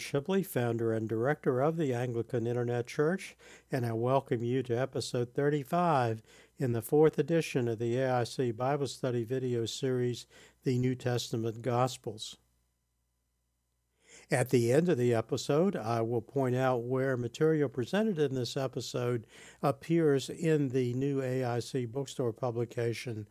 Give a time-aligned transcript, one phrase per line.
[0.00, 3.36] Shibley, founder and director of the Anglican Internet Church,
[3.70, 6.22] and I welcome you to episode 35
[6.58, 10.26] in the fourth edition of the AIC Bible Study video series,
[10.64, 12.38] The New Testament Gospels.
[14.30, 18.56] At the end of the episode, I will point out where material presented in this
[18.56, 19.26] episode
[19.62, 23.28] appears in the new AIC bookstore publication,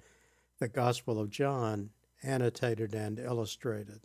[0.60, 1.90] The Gospel of John,
[2.22, 4.02] annotated and illustrated.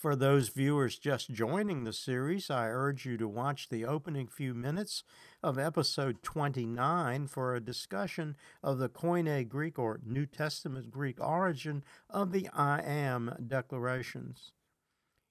[0.00, 4.54] For those viewers just joining the series, I urge you to watch the opening few
[4.54, 5.04] minutes
[5.42, 11.84] of episode 29 for a discussion of the Koine Greek or New Testament Greek origin
[12.08, 14.52] of the I Am declarations.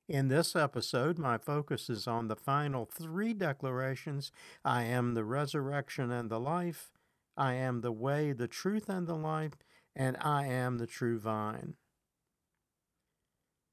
[0.07, 4.31] In this episode, my focus is on the final three declarations
[4.63, 6.91] I am the resurrection and the life,
[7.35, 9.63] I am the way, the truth, and the life,
[9.95, 11.73] and I am the true vine.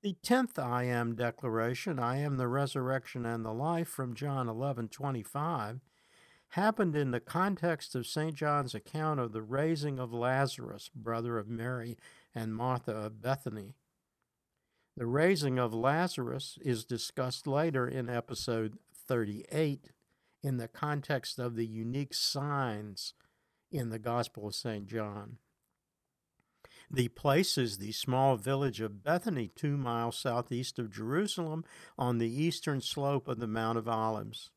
[0.06, 4.86] The tenth I am declaration, I am the resurrection and the life from John 11
[4.90, 5.80] 25,
[6.50, 8.36] happened in the context of St.
[8.36, 11.98] John's account of the raising of Lazarus, brother of Mary
[12.32, 13.74] and Martha of Bethany.
[14.96, 19.90] The raising of Lazarus is discussed later in episode 38
[20.40, 23.12] in the context of the unique signs
[23.72, 24.86] in the Gospel of St.
[24.86, 25.38] John.
[26.90, 31.64] The place is the small village of Bethany, two miles southeast of Jerusalem,
[31.98, 34.50] on the eastern slope of the Mount of Olives.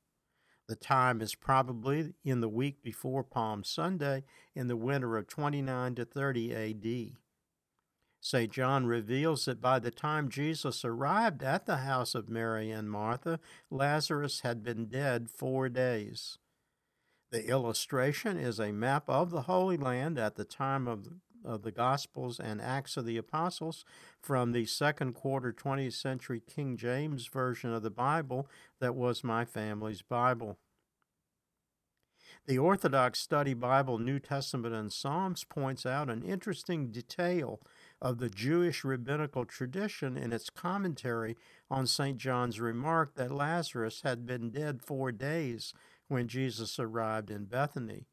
[0.67, 4.23] The time is probably in the week before Palm Sunday
[4.53, 7.17] in the winter of 29 to 30 AD.
[8.21, 8.51] St.
[8.51, 13.39] John reveals that by the time Jesus arrived at the house of Mary and Martha,
[13.71, 16.37] Lazarus had been dead four days.
[17.31, 21.07] The illustration is a map of the Holy Land at the time of
[21.43, 23.85] of the Gospels and Acts of the Apostles
[24.21, 28.47] from the second quarter 20th century King James Version of the Bible
[28.79, 30.57] that was my family's Bible.
[32.45, 37.61] The Orthodox Study Bible, New Testament, and Psalms points out an interesting detail
[38.01, 41.37] of the Jewish rabbinical tradition in its commentary
[41.69, 42.17] on St.
[42.17, 45.73] John's remark that Lazarus had been dead four days
[46.07, 48.07] when Jesus arrived in Bethany.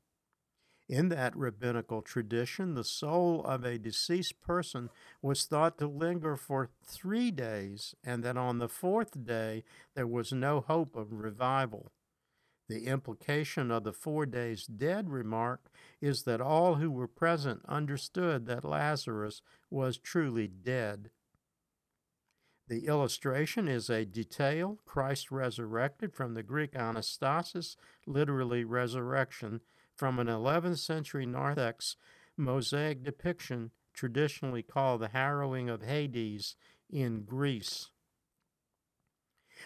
[0.89, 4.89] In that rabbinical tradition, the soul of a deceased person
[5.21, 9.65] was thought to linger for three days, and that on the fourth day
[9.95, 11.91] there was no hope of revival.
[12.69, 15.71] The implication of the four days dead remark
[16.01, 21.11] is that all who were present understood that Lazarus was truly dead.
[22.69, 27.77] The illustration is a detail, Christ resurrected from the Greek anastasis,
[28.07, 29.61] literally resurrection,
[29.97, 31.97] from an 11th century narthex
[32.37, 36.55] mosaic depiction traditionally called the harrowing of Hades
[36.91, 37.91] in Greece.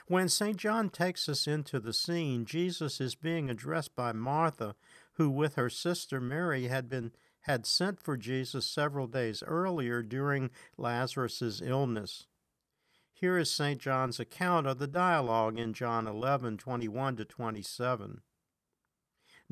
[0.06, 0.56] When St.
[0.56, 4.76] John takes us into the scene, Jesus is being addressed by Martha,
[5.14, 7.12] who with her sister Mary had been
[7.44, 12.26] had sent for Jesus several days earlier during Lazarus's illness.
[13.12, 13.80] Here is St.
[13.80, 18.20] John's account of the dialogue in John 11, 21 to 27.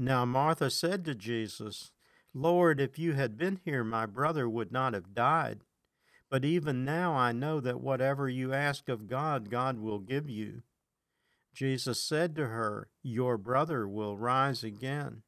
[0.00, 1.90] Now Martha said to Jesus,
[2.32, 5.64] Lord, if you had been here, my brother would not have died.
[6.30, 10.62] But even now I know that whatever you ask of God, God will give you.
[11.52, 15.22] Jesus said to her, Your brother will rise again.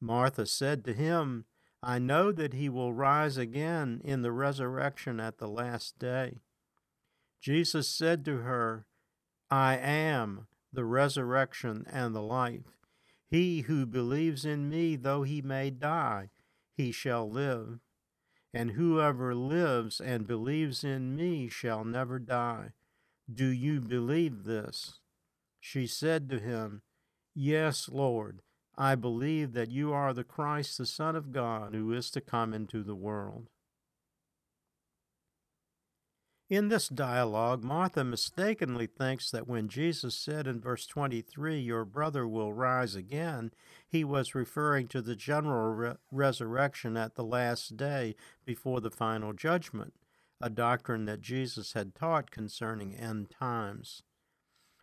[0.00, 1.44] Martha said to him,
[1.82, 6.38] I know that he will rise again in the resurrection at the last day.
[7.42, 8.86] Jesus said to her,
[9.50, 12.81] I am the resurrection and the life.
[13.32, 16.28] He who believes in me, though he may die,
[16.76, 17.78] he shall live.
[18.52, 22.72] And whoever lives and believes in me shall never die.
[23.32, 25.00] Do you believe this?
[25.58, 26.82] She said to him,
[27.34, 28.42] Yes, Lord,
[28.76, 32.52] I believe that you are the Christ, the Son of God, who is to come
[32.52, 33.48] into the world.
[36.52, 42.28] In this dialogue, Martha mistakenly thinks that when Jesus said in verse 23, Your brother
[42.28, 43.52] will rise again,
[43.88, 49.32] he was referring to the general re- resurrection at the last day before the final
[49.32, 49.94] judgment,
[50.42, 54.02] a doctrine that Jesus had taught concerning end times.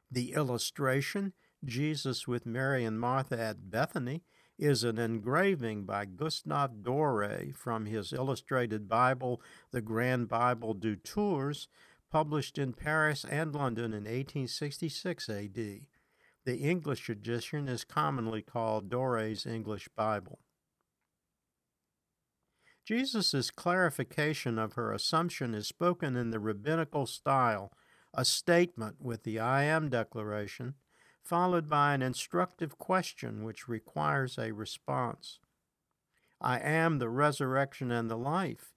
[0.10, 1.34] The illustration,
[1.64, 4.24] Jesus with Mary and Martha at Bethany,
[4.60, 9.42] is an engraving by Gustave Doré from his illustrated Bible,
[9.72, 11.70] The Grand Bible du Tours,
[12.12, 15.56] published in Paris and London in 1866 AD.
[16.46, 20.40] The English edition is commonly called Doré's English Bible.
[22.86, 27.72] Jesus' clarification of her assumption is spoken in the rabbinical style,
[28.14, 30.74] a statement with the I am declaration,
[31.30, 35.38] followed by an instructive question which requires a response.
[36.42, 38.74] I am the resurrection and the life.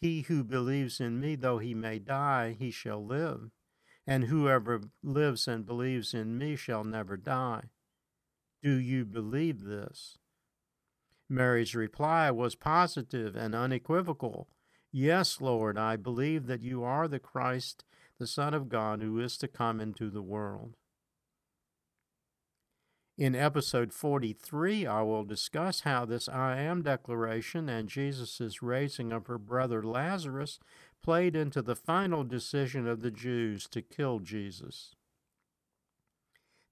[0.00, 3.50] He who believes in me, though he may die, he shall live.
[4.06, 7.70] And whoever lives and believes in me shall never die.
[8.62, 10.16] Do you believe this?
[11.28, 14.46] Mary's reply was positive and unequivocal.
[14.92, 17.84] Yes, Lord, I believe that you are the Christ,
[18.20, 20.76] the Son of God, who is to come into the world.
[23.18, 29.26] In episode 43, I will discuss how this I am declaration and Jesus' raising of
[29.26, 30.60] her brother Lazarus
[31.02, 34.94] played into the final decision of the Jews to kill Jesus.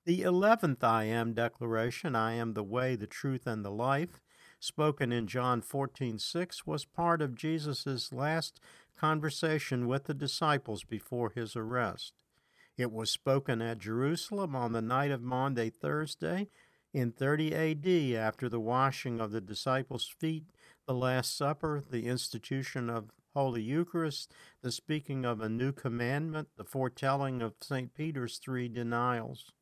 [0.04, 4.20] The eleventh I am declaration, I am the way, the truth, and the life,
[4.60, 8.60] spoken in John 14:6 was part of Jesus' last
[8.96, 12.12] conversation with the disciples before his arrest.
[12.76, 16.48] It was spoken at Jerusalem on the night of Maundy Thursday
[16.92, 20.46] in 30 AD after the washing of the disciples' feet,
[20.86, 24.32] the Last Supper, the institution of Holy Eucharist,
[24.62, 27.94] the speaking of a new commandment, the foretelling of St.
[27.94, 29.52] Peter's three denials.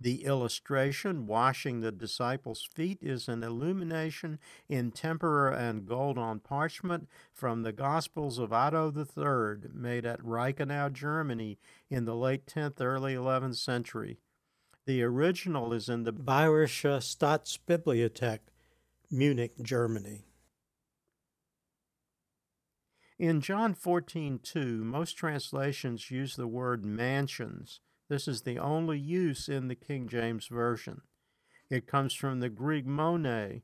[0.00, 7.08] The illustration, washing the disciples' feet, is an illumination in tempera and gold on parchment
[7.32, 11.58] from the Gospels of Otto III, made at Reichenau, Germany,
[11.90, 14.20] in the late 10th, early 11th century.
[14.86, 18.38] The original is in the Bayerische Staatsbibliothek,
[19.10, 20.26] Munich, Germany.
[23.18, 29.68] In John 14:2, most translations use the word mansions this is the only use in
[29.68, 31.02] the King James Version.
[31.70, 33.62] It comes from the Greek mone,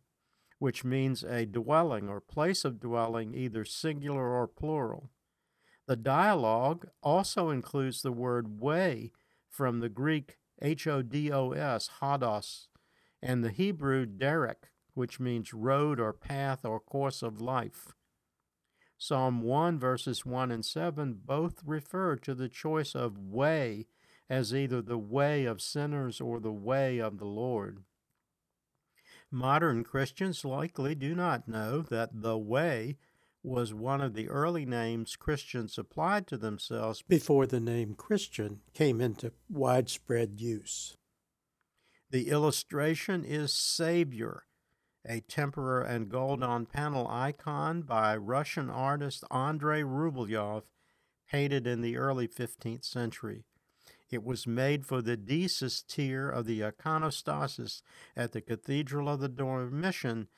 [0.59, 5.11] which means a dwelling or place of dwelling, either singular or plural.
[5.87, 9.13] The dialogue also includes the word way
[9.49, 10.39] from the Greek
[12.01, 12.67] hodos,
[13.23, 17.95] and the Hebrew derek, which means road or path or course of life.
[18.97, 23.87] Psalm 1, verses 1 and 7 both refer to the choice of way
[24.29, 27.85] as either the way of sinners or the way of the Lord.
[29.31, 32.97] Modern Christians likely do not know that the way
[33.43, 39.01] was one of the early names Christians applied to themselves before the name Christian came
[39.01, 40.97] into widespread use.
[42.11, 44.45] The illustration is Savior,
[45.07, 50.63] a tempera and gold on panel icon by Russian artist Andrei Rublev,
[51.29, 53.45] painted in the early 15th century.
[54.15, 57.83] It was made for the Deesis tier of the iconostasis
[58.17, 60.29] at the Cathedral of the Dormition,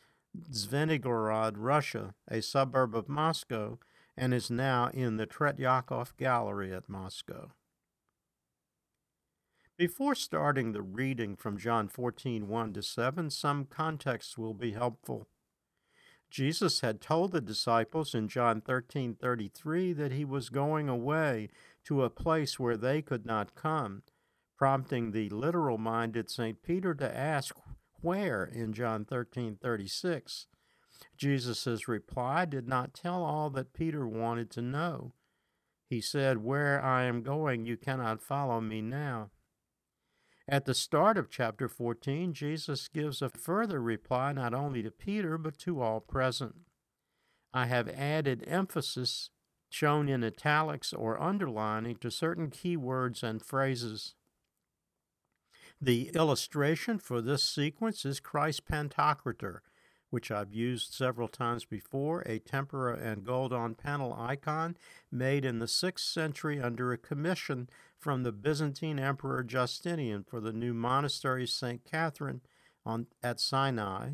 [0.50, 3.78] Zvenigorod, Russia, a suburb of Moscow,
[4.16, 7.50] and is now in the Tretyakov Gallery at Moscow.
[9.76, 15.28] Before starting the reading from John 14, 1 to 7, some context will be helpful.
[16.30, 21.50] Jesus had told the disciples in John 13:33 that he was going away
[21.86, 24.02] to a place where they could not come,
[24.56, 26.62] prompting the literal-minded St.
[26.62, 27.54] Peter to ask
[28.00, 30.46] where in John 13:36.
[31.16, 35.12] Jesus' reply did not tell all that Peter wanted to know.
[35.88, 39.30] He said, Where I am going, you cannot follow me now.
[40.48, 45.38] At the start of chapter 14, Jesus gives a further reply not only to Peter,
[45.38, 46.54] but to all present.
[47.52, 49.30] I have added emphasis
[49.76, 54.14] shown in italics or underlining to certain key words and phrases.
[55.78, 59.58] The illustration for this sequence is Christ Pantocrator,
[60.08, 64.78] which I've used several times before, a tempera and gold on panel icon
[65.12, 67.68] made in the 6th century under a commission
[67.98, 71.84] from the Byzantine Emperor Justinian for the new monastery St.
[71.84, 72.40] Catherine
[72.86, 74.12] on, at Sinai,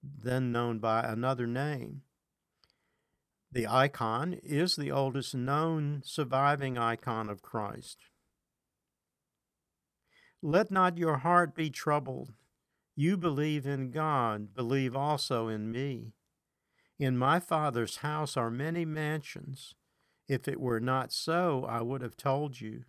[0.00, 2.02] then known by another name.
[3.52, 7.98] The icon is the oldest known surviving icon of Christ.
[10.40, 12.32] Let not your heart be troubled.
[12.96, 16.14] You believe in God, believe also in me.
[16.98, 19.74] In my Father's house are many mansions.
[20.28, 22.84] If it were not so, I would have told you.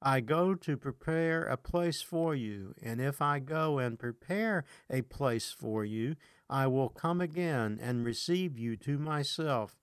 [0.00, 5.02] I go to prepare a place for you, and if I go and prepare a
[5.02, 6.16] place for you,
[6.48, 9.76] I will come again and receive you to myself,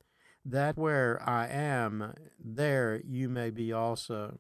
[0.50, 4.40] that where I am, there you may be also.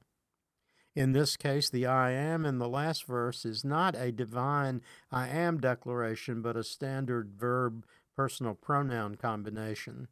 [0.96, 5.28] In this case, the I am in the last verse is not a divine I
[5.28, 7.86] am declaration, but a standard verb
[8.16, 10.08] personal pronoun combination.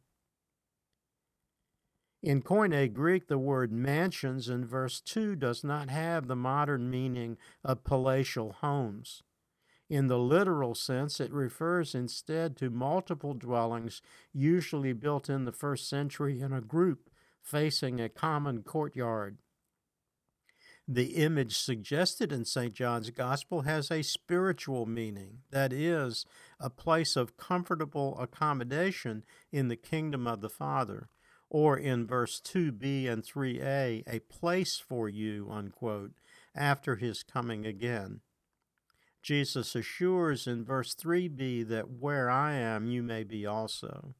[2.22, 7.36] In Koine Greek, the word mansions in verse 2 does not have the modern meaning
[7.64, 9.22] of palatial homes.
[9.88, 14.02] In the literal sense, it refers instead to multiple dwellings,
[14.32, 17.08] usually built in the first century in a group
[17.40, 19.38] facing a common courtyard.
[20.88, 22.72] The image suggested in St.
[22.72, 26.24] John's Gospel has a spiritual meaning, that is,
[26.60, 31.08] a place of comfortable accommodation in the kingdom of the Father
[31.48, 36.12] or in verse 2b and 3a, a place for you, unquote,
[36.54, 38.20] after his coming again.
[39.26, 44.14] Jesus assures in verse 3b that where I am, you may be also.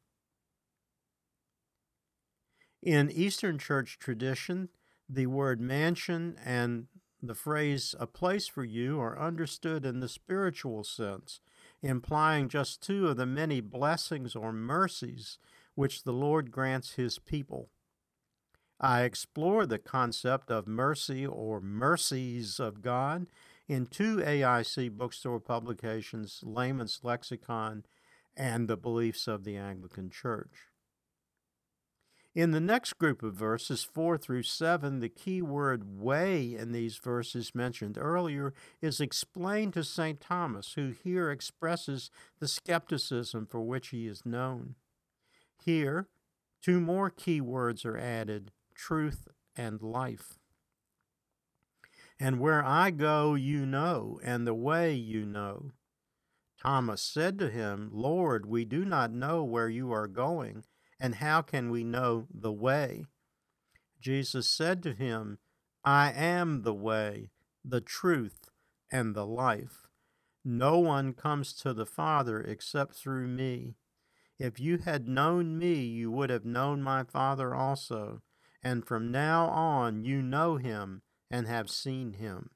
[2.82, 4.68] In Eastern Church tradition,
[5.08, 6.88] the word mansion and
[7.22, 11.40] the phrase a place for you are understood in the spiritual sense,
[11.82, 15.38] implying just two of the many blessings or mercies
[15.76, 17.68] which the Lord grants his people.
[18.80, 23.26] I explore the concept of mercy or mercies of God
[23.68, 27.84] in two AIC bookstore publications, Layman's Lexicon
[28.36, 30.68] and The Beliefs of the Anglican Church.
[32.34, 36.98] In the next group of verses, 4 through 7, the key word way in these
[36.98, 40.20] verses mentioned earlier is explained to St.
[40.20, 44.74] Thomas, who here expresses the skepticism for which he is known.
[45.64, 46.08] Here,
[46.60, 50.38] two more key words are added truth and life.
[52.18, 55.72] And where I go, you know, and the way you know.
[56.62, 60.64] Thomas said to him, Lord, we do not know where you are going,
[60.98, 63.04] and how can we know the way?
[64.00, 65.38] Jesus said to him,
[65.84, 67.30] I am the way,
[67.64, 68.48] the truth,
[68.90, 69.86] and the life.
[70.44, 73.74] No one comes to the Father except through me.
[74.38, 78.22] If you had known me, you would have known my Father also,
[78.62, 82.50] and from now on you know him and have seen him.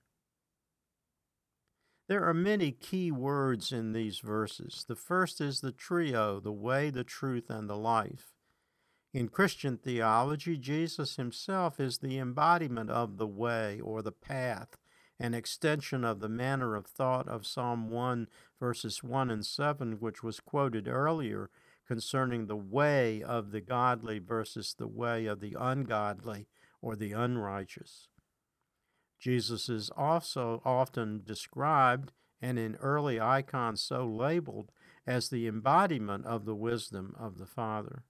[2.10, 4.84] There are many key words in these verses.
[4.88, 8.34] The first is the trio the way, the truth, and the life.
[9.12, 14.76] In Christian theology, Jesus himself is the embodiment of the way or the path,
[15.18, 20.22] an extension of the manner of thought of Psalm 1, verses 1 and 7, which
[20.22, 21.50] was quoted earlier
[21.86, 26.46] concerning the way of the godly versus the way of the ungodly
[26.80, 28.09] or the unrighteous.
[29.20, 34.72] Jesus is also often described, and in early icons so labeled,
[35.06, 38.04] as the embodiment of the wisdom of the Father.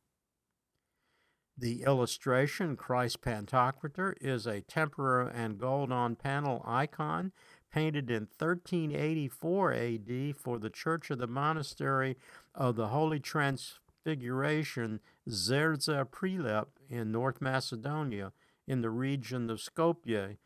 [1.59, 7.33] The illustration, Christ Pantocrator, is a tempera and gold on panel icon
[7.71, 12.17] painted in 1384 AD for the Church of the Monastery
[12.55, 18.33] of the Holy Transfiguration, Zerza Prilep in North Macedonia,
[18.67, 20.39] in the region of Skopje,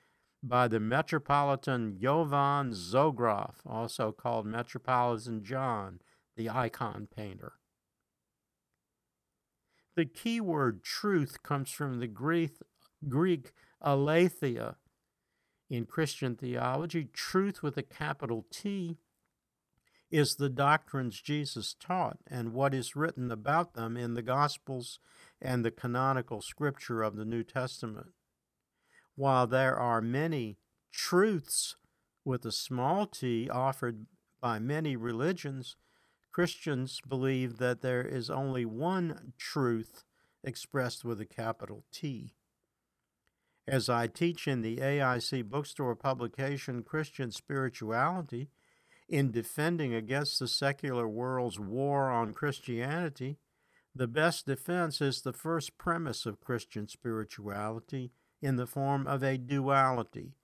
[0.47, 6.01] by the Metropolitan Jovan Zograf, also called Metropolitan John,
[6.37, 7.55] the icon painter.
[9.97, 12.57] The key word truth comes from the Greek,
[13.09, 14.77] Greek aletheia,
[15.71, 18.99] in Christian theology, truth with a capital T
[20.11, 25.01] is the doctrines Jesus taught and what is written about them in the Gospels
[25.41, 28.09] and the canonical scripture of the New Testament.
[29.17, 30.59] While there are many
[30.91, 31.77] truths
[32.25, 34.07] with a small t offered
[34.41, 35.77] by many religions,
[36.33, 40.03] Christians believe that there is only one truth
[40.43, 42.35] expressed with a capital T.
[43.67, 48.51] As I teach in the AIC bookstore publication Christian Spirituality,
[49.09, 53.39] in defending against the secular world's war on Christianity,
[53.95, 58.11] the best defense is the first premise of Christian spirituality
[58.45, 60.35] in the form of a duality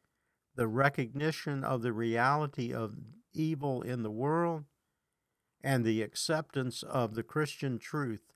[0.57, 2.95] the recognition of the reality of
[3.33, 4.65] evil in the world
[5.63, 8.33] and the acceptance of the Christian truth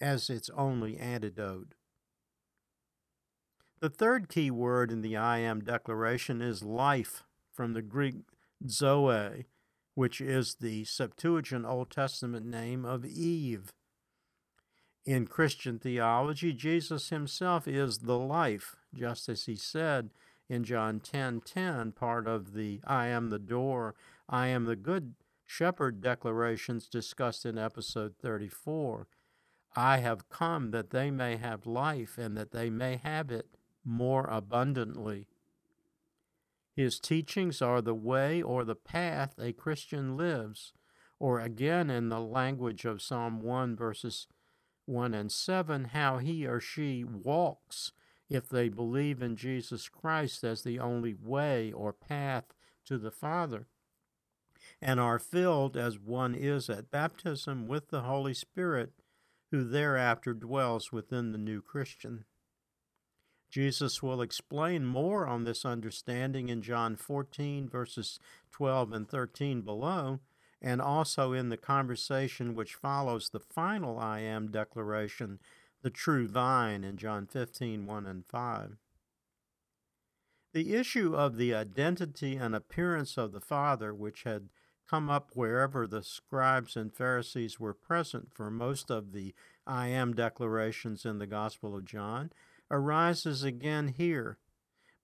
[0.00, 1.74] as its only antidote.
[3.80, 8.16] The third key word in the I am declaration is life, from the Greek
[8.68, 9.46] zoe,
[9.94, 13.72] which is the Septuagint Old Testament name of Eve.
[15.08, 20.10] In Christian theology, Jesus himself is the life, just as he said
[20.50, 23.94] in John 10:10, 10, 10, part of the I am the door,
[24.28, 25.14] I am the good
[25.46, 29.08] shepherd declarations discussed in episode 34.
[29.74, 34.26] I have come that they may have life and that they may have it more
[34.26, 35.26] abundantly.
[36.76, 40.74] His teachings are the way or the path a Christian lives,
[41.18, 44.26] or again, in the language of Psalm 1, verses
[44.88, 47.92] 1 and 7 how he or she walks
[48.30, 52.54] if they believe in Jesus Christ as the only way or path
[52.86, 53.66] to the Father,
[54.80, 58.92] and are filled as one is at baptism with the Holy Spirit,
[59.50, 62.24] who thereafter dwells within the new Christian.
[63.50, 68.18] Jesus will explain more on this understanding in John 14, verses
[68.52, 70.20] 12 and 13 below,
[70.60, 75.38] and also in the conversation which follows the final I am declaration,
[75.82, 78.76] the true vine, in John 15, 1 and 5.
[80.52, 84.48] The issue of the identity and appearance of the Father, which had
[84.88, 89.34] come up wherever the scribes and Pharisees were present for most of the
[89.66, 92.32] I am declarations in the Gospel of John,
[92.70, 94.38] arises again here.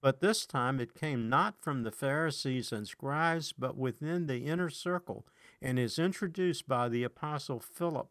[0.01, 4.71] But this time it came not from the Pharisees and scribes, but within the inner
[4.71, 5.27] circle,
[5.65, 8.09] and is introduced by the Apostle Philip.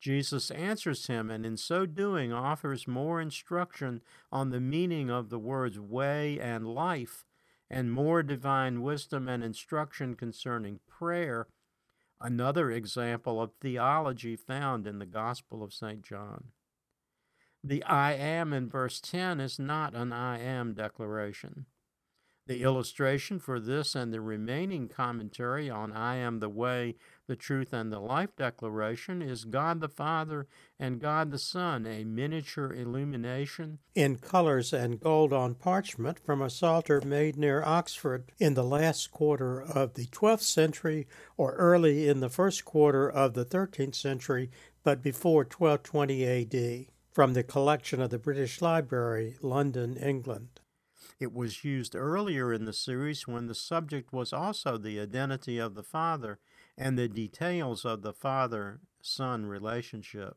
[0.00, 4.00] Jesus answers him, and in so doing offers more instruction
[4.32, 7.26] on the meaning of the words way and life,
[7.70, 11.46] and more divine wisdom and instruction concerning prayer,
[12.18, 16.02] another example of theology found in the Gospel of St.
[16.02, 16.44] John.
[17.62, 21.66] The I am in verse 10 is not an I am declaration.
[22.46, 27.72] The illustration for this and the remaining commentary on I am the way, the truth,
[27.72, 30.46] and the life declaration is God the Father
[30.78, 36.50] and God the Son, a miniature illumination in colors and gold on parchment from a
[36.50, 41.06] psalter made near Oxford in the last quarter of the 12th century
[41.38, 44.50] or early in the first quarter of the 13th century,
[44.82, 50.53] but before 1220 AD from the collection of the British Library, London, England.
[51.20, 55.74] It was used earlier in the series when the subject was also the identity of
[55.74, 56.38] the Father
[56.76, 60.36] and the details of the Father Son relationship.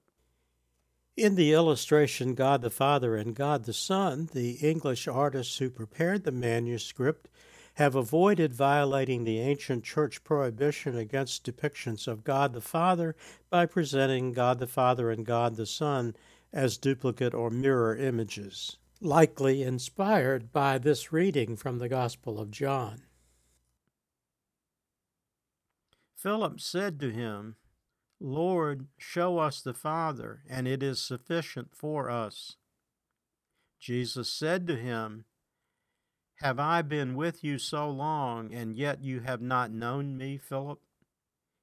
[1.15, 6.23] In the illustration God the Father and God the Son, the English artists who prepared
[6.23, 7.27] the manuscript
[7.77, 13.15] have avoided violating the ancient church prohibition against depictions of God the Father
[13.49, 16.15] by presenting God the Father and God the Son
[16.53, 23.03] as duplicate or mirror images, likely inspired by this reading from the Gospel of John.
[26.15, 27.55] Philip said to him,
[28.19, 32.55] Lord, show us the Father, and it is sufficient for us.
[33.79, 35.25] Jesus said to him,
[36.41, 40.79] Have I been with you so long, and yet you have not known me, Philip?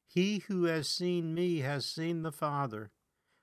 [0.07, 2.93] He who has seen me has seen the Father.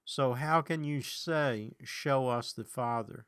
[0.05, 3.25] So how can you say, Show us the Father?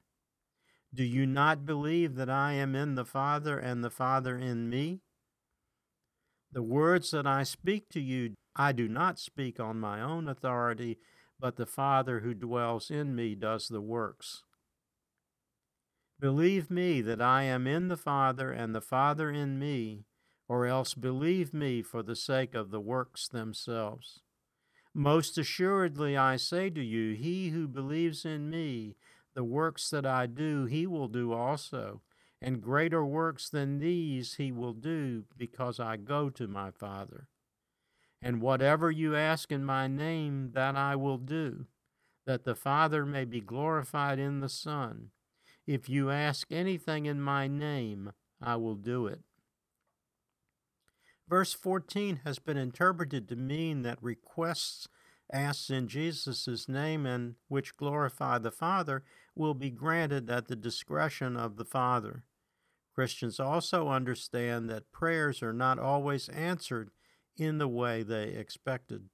[0.93, 5.01] Do you not believe that I am in the Father and the Father in me?
[6.51, 10.99] The words that I speak to you, I do not speak on my own authority,
[11.39, 14.43] but the Father who dwells in me does the works.
[16.19, 20.05] Believe me that I am in the Father and the Father in me,
[20.47, 24.21] or else believe me for the sake of the works themselves.
[24.93, 28.95] Most assuredly, I say to you, he who believes in me,
[29.33, 32.01] the works that I do, he will do also,
[32.41, 37.27] and greater works than these he will do, because I go to my Father.
[38.21, 41.65] And whatever you ask in my name, that I will do,
[42.25, 45.09] that the Father may be glorified in the Son.
[45.65, 49.21] If you ask anything in my name, I will do it.
[51.27, 54.87] Verse 14 has been interpreted to mean that requests
[55.31, 59.03] asked in Jesus' name and which glorify the Father
[59.35, 62.23] will be granted at the discretion of the Father.
[62.93, 66.91] Christians also understand that prayers are not always answered
[67.37, 69.09] in the way they expected.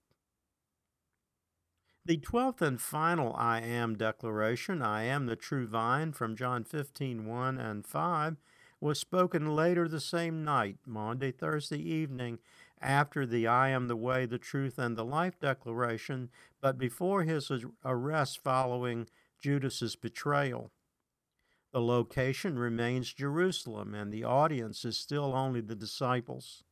[2.06, 7.26] The twelfth and final I am declaration, I am the true vine, from John 15
[7.26, 8.38] 1 and 5,
[8.82, 12.40] was spoken later the same night, Maundy, Thursday evening,
[12.82, 16.30] after the I am the way, the truth, and the life declaration,
[16.62, 17.52] but before his
[17.84, 19.08] arrest following
[19.40, 20.72] Judas's betrayal.
[21.72, 26.64] The location remains Jerusalem, and the audience is still only the disciples.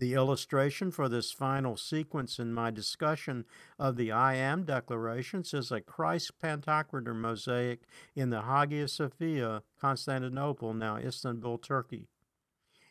[0.00, 3.44] The illustration for this final sequence in my discussion
[3.78, 7.80] of the I Am declarations is a Christ Pantocrator mosaic
[8.14, 12.06] in the Hagia Sophia, Constantinople, now Istanbul, Turkey.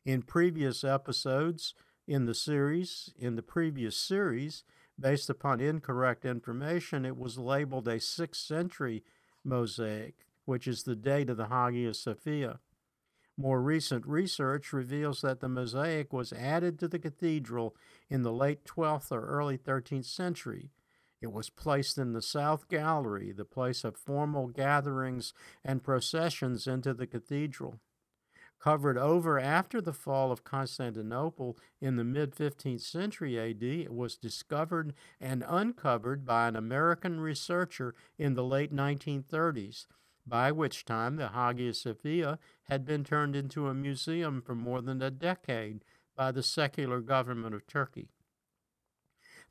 [0.05, 1.73] In previous episodes
[2.07, 4.63] in the series, in the previous series,
[4.99, 9.03] based upon incorrect information, it was labeled a 6th century
[9.43, 12.59] mosaic, which is the date of the Hagia Sophia.
[13.37, 17.75] More recent research reveals that the mosaic was added to the cathedral
[18.09, 20.71] in the late 12th or early 13th century.
[21.21, 25.33] It was placed in the South Gallery, the place of formal gatherings
[25.63, 27.79] and processions into the cathedral.
[28.59, 34.17] Covered over after the fall of Constantinople in the mid 15th century AD, it was
[34.17, 39.85] discovered and uncovered by an American researcher in the late 1930s,
[40.25, 45.01] by which time the Hagia Sophia had been turned into a museum for more than
[45.01, 48.09] a decade by the secular government of Turkey.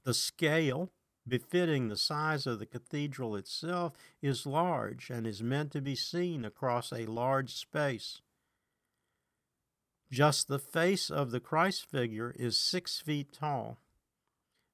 [0.02, 0.90] The scale,
[1.26, 6.44] befitting the size of the cathedral itself, is large and is meant to be seen
[6.44, 8.20] across a large space.
[10.10, 13.78] Just the face of the Christ figure is six feet tall.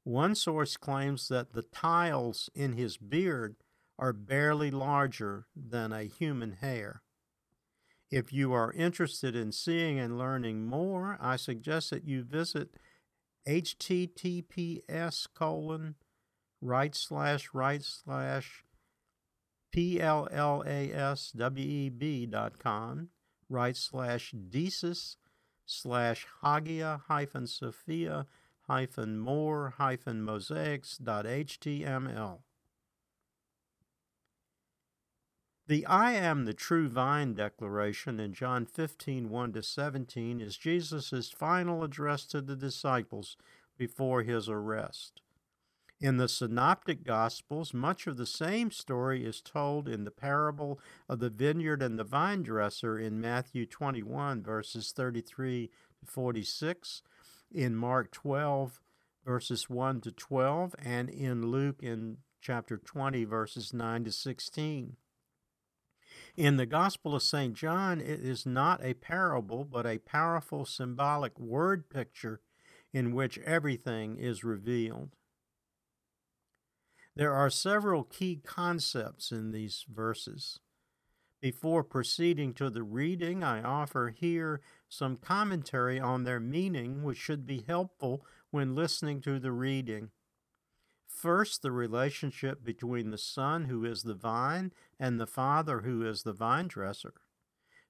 [0.05, 3.57] One source claims that the tiles in his beard
[3.99, 7.03] are barely larger than a human hair.
[8.11, 12.77] If you are interested in seeing and learning more, I suggest that you visit
[13.49, 15.95] https colon
[16.61, 18.65] right slash right slash
[19.75, 20.31] pallasweb
[22.31, 23.09] dot com
[23.49, 25.17] right slash deesis
[25.73, 28.27] slash Hagia hyphen Sophia
[28.69, 32.41] hyphen more hyphen mosaics dot html.
[35.67, 41.31] The I am the true vine declaration in John 15, 1 to 17 is Jesus'
[41.31, 43.37] final address to the disciples
[43.79, 45.23] before his arrest.
[46.03, 51.21] In the Synoptic Gospels, much of the same story is told in the parable of
[51.21, 57.03] the vineyard and the vine dresser in Matthew 21, verses 33 to 46,
[57.53, 58.81] in Mark 12,
[59.25, 64.97] verses 1 to 12, and in Luke in chapter 20, verses 9 to 16.
[66.37, 67.55] In the Gospel of St.
[67.55, 72.41] John, it is not a parable, but a powerful symbolic word picture
[72.93, 75.15] in which everything is revealed.
[77.15, 80.61] There are several key concepts in these verses.
[81.43, 87.47] Before proceeding to the reading, I offer here some commentary on their meaning, which should
[87.47, 90.11] be helpful when listening to the reading.
[91.07, 96.23] First, the relationship between the Son, who is the vine, and the Father, who is
[96.23, 97.15] the vine dresser.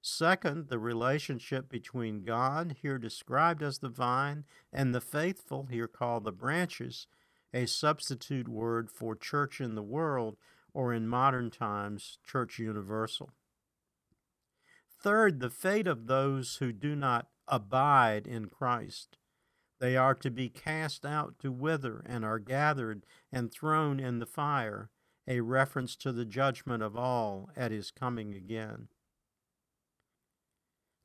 [0.01, 6.25] Second, the relationship between God, here described as the vine, and the faithful, here called
[6.25, 7.07] the branches,
[7.53, 10.37] a substitute word for church in the world,
[10.73, 13.29] or in modern times, church universal.
[15.01, 19.17] Third, the fate of those who do not abide in Christ.
[19.79, 24.25] They are to be cast out to wither and are gathered and thrown in the
[24.25, 24.89] fire,
[25.27, 28.87] a reference to the judgment of all at his coming again.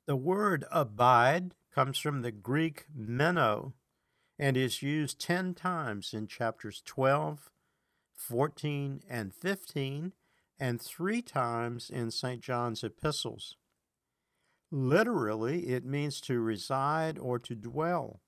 [0.07, 3.75] The word abide comes from the Greek meno,
[4.39, 7.51] and is used 10 times in chapters 12,
[8.15, 10.13] 14, and 15,
[10.61, 12.41] and three times in St.
[12.41, 13.57] John's epistles.
[14.71, 18.21] Literally, it means to reside or to dwell.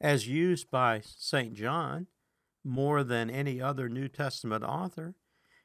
[0.00, 1.52] As used by St.
[1.52, 2.06] John,
[2.64, 5.14] more than any other New Testament author,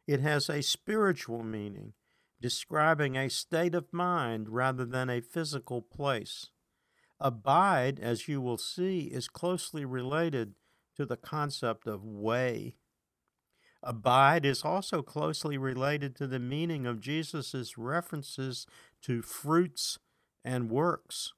[0.07, 1.93] it has a spiritual meaning,
[2.41, 6.49] describing a state of mind rather than a physical place.
[7.19, 10.55] Abide, as you will see, is closely related
[10.95, 12.75] to the concept of way.
[13.83, 18.65] Abide is also closely related to the meaning of Jesus' references
[19.03, 19.99] to fruits
[20.43, 21.33] and works.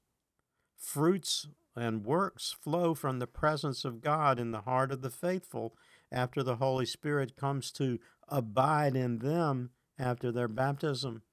[0.77, 5.75] Fruits and works flow from the presence of God in the heart of the faithful
[6.11, 11.23] after the Holy Spirit comes to abide in them after their baptism.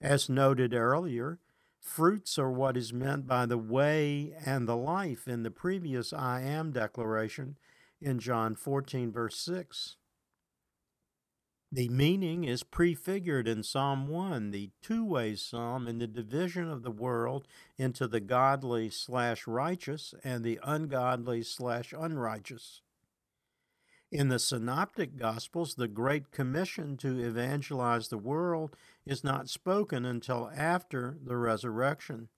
[0.00, 1.38] As noted earlier,
[1.84, 6.40] Fruits are what is meant by the way and the life in the previous I
[6.40, 7.56] am declaration
[8.00, 9.96] in John 14, verse 6.
[11.70, 16.82] The meaning is prefigured in Psalm 1, the two way psalm in the division of
[16.82, 22.80] the world into the godly slash righteous and the ungodly slash unrighteous.
[24.10, 28.74] In the Synoptic Gospels, the Great Commission to evangelize the world
[29.06, 32.28] is not spoken until after the resurrection.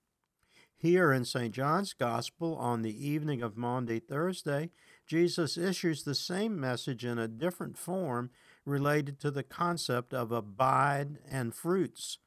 [0.76, 1.55] Here in St.
[1.55, 4.70] John's Gospel, on the evening of Maundy Thursday,
[5.07, 8.31] Jesus issues the same message in a different form
[8.64, 12.18] related to the concept of abide and fruits.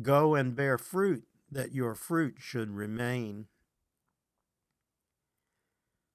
[0.00, 3.46] Go and bear fruit, that your fruit should remain.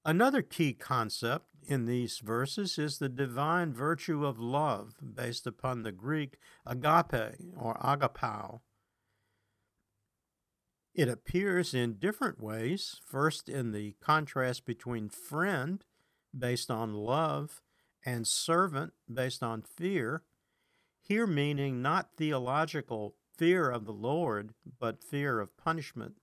[0.04, 5.92] Another key concept in these verses is the divine virtue of love, based upon the
[5.92, 8.60] Greek agape or agapao.
[10.92, 15.84] It appears in different ways, first in the contrast between friend,
[16.36, 17.62] based on love,
[18.04, 20.24] and servant based on fear,
[21.00, 26.19] here meaning not theological fear of the Lord, but fear of punishment.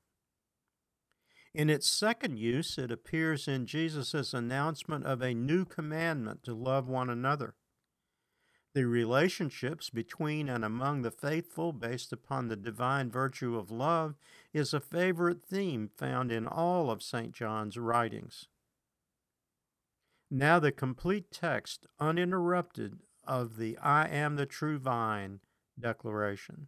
[1.53, 6.87] In its second use, it appears in Jesus' announcement of a new commandment to love
[6.87, 7.55] one another.
[8.73, 14.15] The relationships between and among the faithful, based upon the divine virtue of love,
[14.53, 17.31] is a favorite theme found in all of St.
[17.31, 18.47] John's writings.
[20.29, 25.39] Now, the complete text, uninterrupted, of the I am the true vine
[25.79, 26.67] declaration.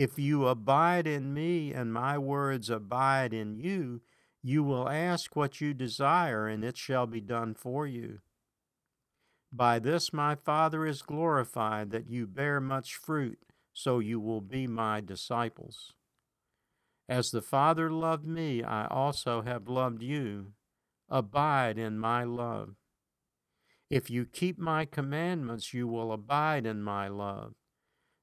[0.00, 4.00] If you abide in me and my words abide in you,
[4.40, 8.20] you will ask what you desire, and it shall be done for you.
[9.52, 13.40] By this my Father is glorified, that you bear much fruit,
[13.72, 15.94] so you will be my disciples.
[17.08, 20.52] As the Father loved me, I also have loved you.
[21.08, 22.76] Abide in my love.
[23.90, 27.54] If you keep my commandments, you will abide in my love,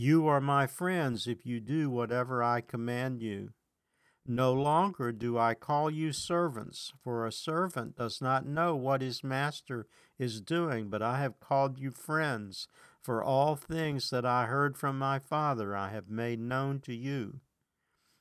[0.00, 3.50] You are my friends if you do whatever I command you.
[4.24, 9.24] No longer do I call you servants, for a servant does not know what his
[9.24, 12.68] master is doing, but I have called you friends,
[13.02, 17.40] for all things that I heard from my Father I have made known to you.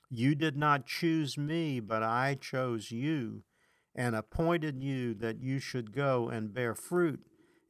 [0.09, 3.43] You did not choose me, but I chose you
[3.93, 7.19] and appointed you that you should go and bear fruit,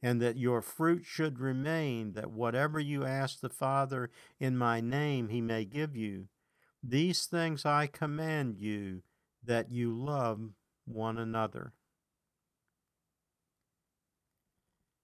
[0.02, 5.28] and that your fruit should remain, that whatever you ask the Father in my name
[5.28, 6.28] he may give you.
[6.82, 9.02] These things I command you,
[9.44, 10.50] that you love
[10.84, 11.72] one another.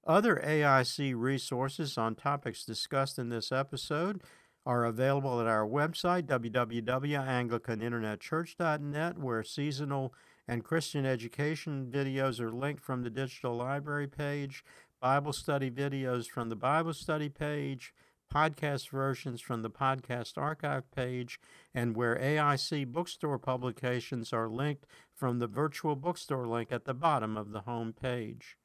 [0.07, 4.21] Other AIC resources on topics discussed in this episode
[4.67, 10.13] are available at our website, www.anglicaninternetchurch.net, where seasonal
[10.47, 14.65] and Christian education videos are linked from the digital library page,
[15.01, 17.93] Bible study videos from the Bible study page,
[18.33, 21.39] podcast versions from the podcast archive page,
[21.75, 27.37] and where AIC bookstore publications are linked from the virtual bookstore link at the bottom
[27.37, 28.57] of the home page.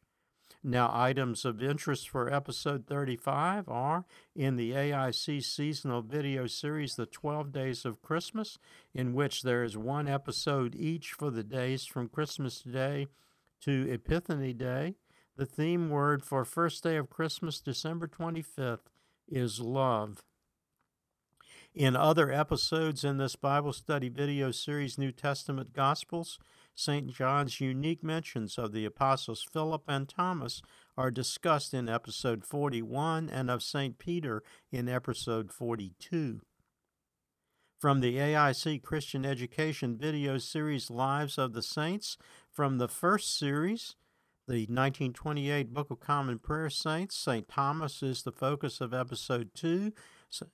[0.62, 7.06] Now, items of interest for episode 35 are in the AIC seasonal video series, The
[7.06, 8.58] 12 Days of Christmas,
[8.93, 13.08] in which there is one episode each for the days from Christmas Day
[13.62, 14.95] to Epiphany Day.
[15.38, 18.89] The theme word for first day of Christmas, December 25th,
[19.30, 20.24] is love.
[21.74, 26.38] In other episodes in this Bible study video series, New Testament Gospels,
[26.80, 27.08] St.
[27.08, 30.62] John's unique mentions of the apostles Philip and Thomas
[30.96, 34.00] are discussed in episode 41 and of St.
[34.00, 36.39] Peter in episode 42.
[37.82, 42.18] From the AIC Christian Education video series Lives of the Saints,
[42.50, 43.98] from the first series,
[44.48, 47.50] the 1928 Book of Common Prayer Saints, St.
[47.50, 49.92] Thomas is the focus of episode 2,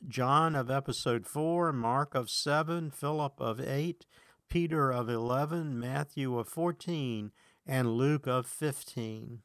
[0.08, 4.08] John of episode 4, Mark of 7, Philip of 8,
[4.50, 7.32] Peter of 11, Matthew of 14,
[7.66, 9.40] and Luke of 15.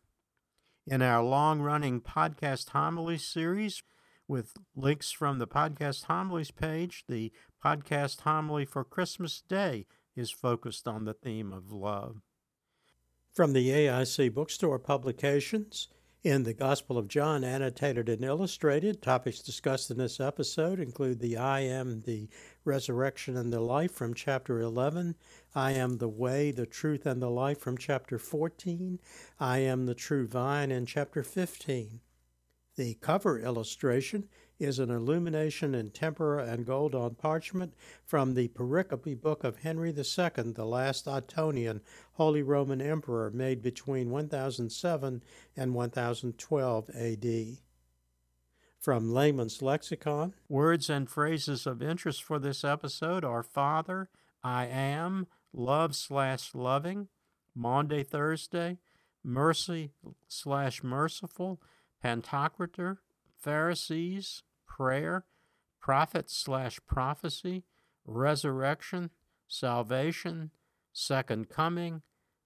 [0.86, 3.82] In our long running podcast homily series,
[4.28, 7.32] with links from the podcast homilies page, the
[7.64, 12.22] podcast homily for Christmas Day is focused on the theme of love.
[13.32, 15.88] From the AIC Bookstore publications,
[16.22, 21.38] in the Gospel of John, annotated and illustrated, topics discussed in this episode include the
[21.38, 22.28] I am the
[22.62, 25.14] resurrection and the life from chapter 11,
[25.54, 29.00] I am the way, the truth, and the life from chapter 14,
[29.38, 32.00] I am the true vine in chapter 15.
[32.76, 34.28] The cover illustration
[34.60, 37.72] is an illumination in tempera and gold on parchment
[38.04, 41.80] from the pericope book of Henry II, the last Ottonian
[42.12, 45.22] Holy Roman Emperor, made between 1007
[45.56, 47.58] and 1012 AD.
[48.78, 54.08] From Layman's Lexicon, words and phrases of interest for this episode are Father,
[54.42, 57.08] I am, love slash loving,
[57.54, 58.78] Maundy Thursday,
[59.24, 59.92] mercy
[60.28, 61.60] slash merciful,
[62.02, 62.98] Pantocrator,
[63.36, 64.42] Pharisees,
[64.80, 65.26] prayer,
[65.78, 67.64] prophet slash prophecy,
[68.06, 69.10] resurrection,
[69.46, 70.50] salvation,
[70.90, 72.00] second coming,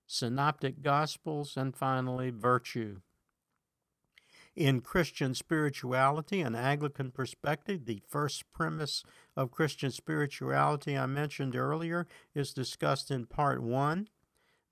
[0.05, 2.97] synoptic gospels, and finally virtue.
[4.57, 9.05] In Christian spirituality and Anglican perspective, the first premise
[9.37, 14.09] of Christian spirituality I mentioned earlier is discussed in part one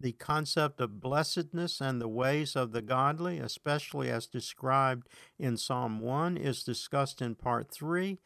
[0.03, 6.01] the concept of blessedness and the ways of the godly, especially as described in Psalm
[6.01, 8.19] 1, is discussed in part 3,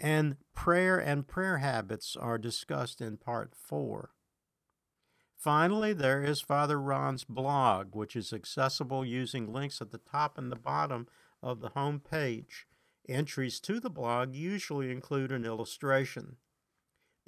[0.00, 4.10] and prayer and prayer habits are discussed in part 4.
[5.36, 10.50] Finally, there is Father Ron's blog, which is accessible using links at the top and
[10.50, 11.06] the bottom
[11.42, 12.66] of the home page.
[13.08, 16.36] Entries to the blog usually include an illustration.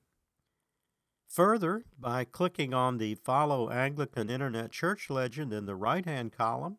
[1.27, 6.79] Further, by clicking on the Follow Anglican Internet Church legend in the right hand column,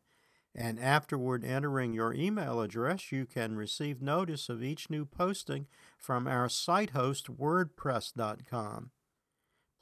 [0.55, 6.27] and afterward entering your email address, you can receive notice of each new posting from
[6.27, 8.89] our site host, WordPress.com.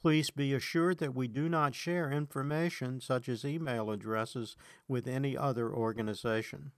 [0.00, 4.56] Please be assured that we do not share information such as email addresses
[4.86, 6.70] with any other organization.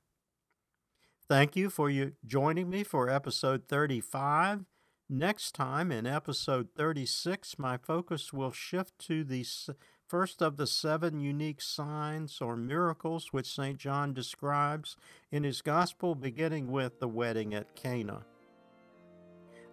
[1.29, 4.65] Thank you for you joining me for episode 35.
[5.09, 9.45] Next time in episode 36, my focus will shift to the
[10.09, 13.79] first of the seven unique signs or miracles which St.
[13.79, 14.97] John describes
[15.31, 18.25] in his gospel, beginning with the wedding at Cana.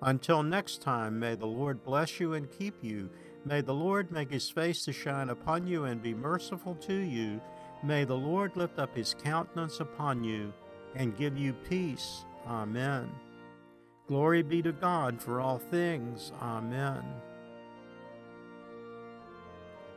[0.02, 3.10] Until next time, may the Lord bless you and keep you.
[3.48, 7.40] May the Lord make his face to shine upon you and be merciful to you.
[7.82, 10.52] May the Lord lift up his countenance upon you
[10.96, 12.26] and give you peace.
[12.46, 13.10] Amen.
[14.06, 16.34] Glory be to God for all things.
[16.42, 17.02] Amen.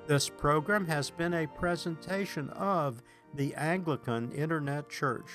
[0.06, 3.02] This program has been a presentation of
[3.34, 5.26] the Anglican Internet Church.